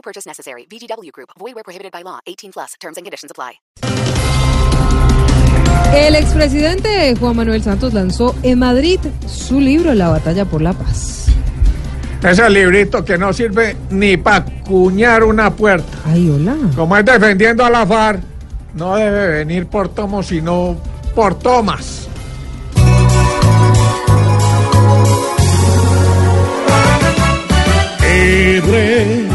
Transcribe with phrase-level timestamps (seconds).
[0.00, 0.66] No purchase necessary.
[0.66, 1.28] VGW Group.
[1.38, 2.20] Void where prohibited by law.
[2.26, 2.74] 18 plus.
[2.80, 3.60] Terms and conditions apply.
[5.94, 11.26] El expresidente Juan Manuel Santos lanzó en Madrid su libro La batalla por la paz.
[12.22, 15.98] Ese librito que no sirve ni para cuñar una puerta.
[16.06, 16.56] Ay, hola.
[16.76, 18.22] Como es defendiendo a la FARC,
[18.74, 20.76] no debe venir por tomos, sino
[21.14, 22.08] por tomas.
[28.00, 29.29] Libre,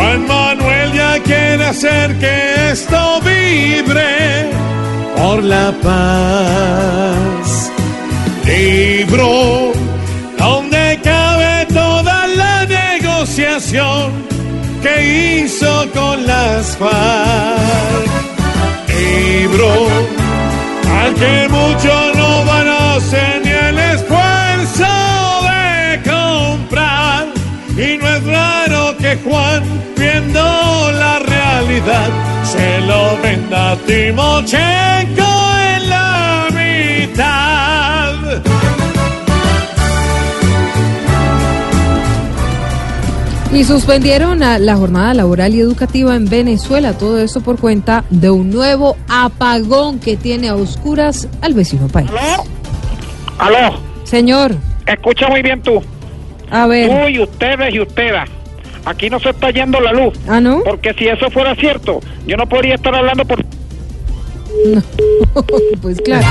[0.00, 4.50] Juan Manuel ya quiere hacer que esto vibre
[5.14, 7.70] por la paz.
[8.46, 9.72] Libro
[10.38, 14.12] donde cabe toda la negociación
[14.82, 18.10] que hizo con las FARC.
[18.88, 19.70] Libro
[20.98, 21.99] al que muchos
[29.10, 29.62] que Juan,
[29.98, 32.08] viendo la realidad,
[32.44, 35.32] se lo venda a Timochenko
[35.76, 38.14] en la mitad.
[43.52, 46.92] Y suspendieron a la jornada laboral y educativa en Venezuela.
[46.96, 52.10] Todo esto por cuenta de un nuevo apagón que tiene a oscuras al vecino país.
[52.10, 52.44] ¿Aló?
[53.38, 53.80] ¿Aló?
[54.04, 54.54] Señor,
[54.86, 55.82] Escucha muy bien tú.
[56.50, 56.88] a ver.
[56.88, 58.39] Tú y ustedes y ustedes.
[58.84, 60.18] Aquí no se está yendo la luz.
[60.28, 60.62] Ah, ¿no?
[60.64, 63.40] Porque si eso fuera cierto, yo no podría estar hablando por...
[65.82, 66.26] pues claro.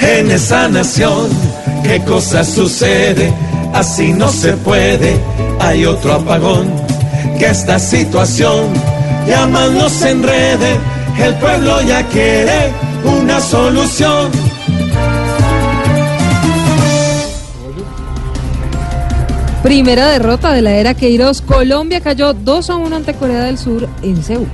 [0.00, 1.28] En esa nación,
[1.82, 3.32] qué cosa sucede,
[3.72, 5.16] así no se puede,
[5.60, 6.68] hay otro apagón,
[7.38, 8.72] que esta situación
[9.28, 10.78] ya más no se enrede,
[11.22, 12.72] el pueblo ya quiere
[13.04, 14.49] una solución.
[19.70, 21.42] Primera derrota de la era Queiroz.
[21.42, 24.48] Colombia cayó 2 a 1 ante Corea del Sur en Seúl.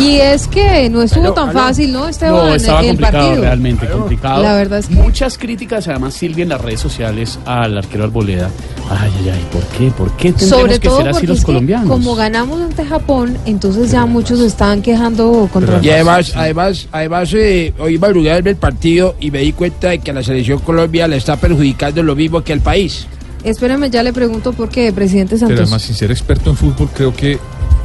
[0.00, 2.46] Y es que no estuvo tan fácil, ¿no, Esteban?
[2.46, 3.42] No, estaba el complicado, partido.
[3.42, 4.42] realmente complicado.
[4.42, 8.48] La verdad es que- Muchas críticas, además, Silvia, en las redes sociales al arquero Arboleda.
[8.90, 9.90] Ay, ay, ay, ¿por qué?
[9.90, 11.88] ¿Por qué tendremos Sobre que todo ser así los colombianos?
[11.88, 17.74] como ganamos ante Japón, entonces ya muchos están quejando contra Y además, además, además eh,
[17.78, 20.60] hoy madrugué a ver el partido y me di cuenta de que a la selección
[20.60, 23.06] Colombia le está perjudicando lo mismo que al país.
[23.44, 25.60] Espérame, ya le pregunto por qué, presidente Pero Santos.
[25.60, 27.38] además, sin ser experto en fútbol, creo que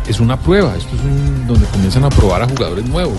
[0.07, 0.75] es una prueba.
[0.75, 3.17] Esto es un, donde comienzan a probar a jugadores nuevos.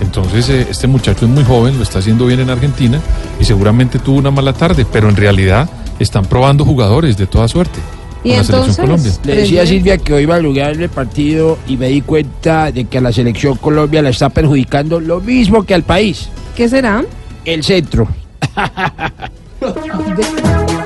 [0.00, 3.00] Entonces, eh, este muchacho es muy joven, lo está haciendo bien en Argentina
[3.40, 5.68] y seguramente tuvo una mala tarde, pero en realidad
[5.98, 7.80] están probando jugadores de toda suerte.
[8.22, 9.12] Y con la selección Colombia.
[9.24, 12.70] Le decía a Silvia que hoy madrugué a ver el partido y me di cuenta
[12.72, 16.28] de que a la selección Colombia le está perjudicando lo mismo que al país.
[16.58, 17.04] ¿qué será?
[17.44, 18.08] El centro.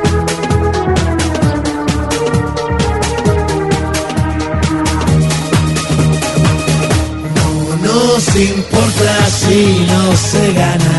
[8.33, 10.99] nos importa si no se gana,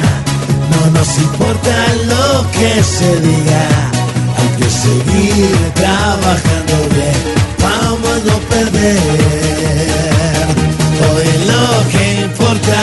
[0.72, 3.66] no nos importa lo que se diga,
[4.38, 7.22] hay que seguir trabajando bien,
[7.60, 9.00] vamos a no perder.
[11.06, 12.80] Hoy lo que importa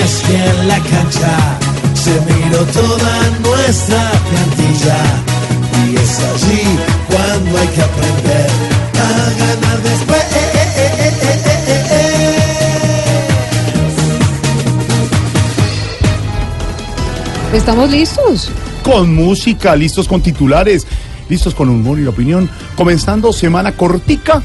[0.00, 1.58] es que en la cancha
[1.94, 5.00] se miró toda nuestra plantilla
[5.86, 6.64] y es allí
[7.08, 8.50] cuando hay que aprender
[8.98, 10.21] a ganar después.
[17.52, 18.50] ¿Estamos listos?
[18.82, 20.86] con música, listos con titulares,
[21.28, 24.42] listos con humor y opinión, comenzando semana cortica,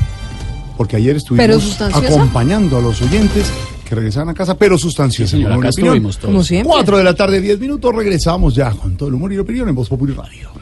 [0.77, 3.51] porque ayer estuvimos acompañando a los oyentes
[3.87, 5.31] que regresaban a casa, pero sustanciosa.
[5.31, 5.93] Sí, señor, humor y acá opinión.
[5.95, 6.31] estuvimos todos.
[6.33, 6.69] Como siempre.
[6.69, 9.69] Cuatro de la tarde, diez minutos, regresamos ya con todo el humor y la opinión
[9.69, 10.57] en Voz Popular Radio.